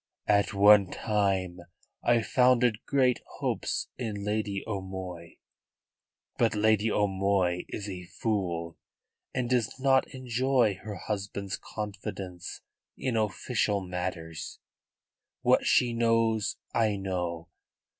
"At 0.25 0.51
one 0.51 0.89
time 0.89 1.59
I 2.01 2.23
founded 2.23 2.87
great 2.87 3.21
hopes 3.37 3.85
in 3.99 4.23
Lady 4.25 4.63
O'Moy. 4.65 5.37
But 6.39 6.55
Lady 6.55 6.91
O'Moy 6.91 7.65
is 7.69 7.87
a 7.87 8.05
fool, 8.05 8.79
and 9.31 9.47
does 9.47 9.79
not 9.79 10.07
enjoy 10.07 10.79
her 10.81 10.95
husband's 10.95 11.55
confidence 11.55 12.61
in 12.97 13.15
official 13.15 13.79
matters. 13.79 14.57
What 15.43 15.67
she 15.67 15.93
knows 15.93 16.55
I 16.73 16.95
know. 16.95 17.49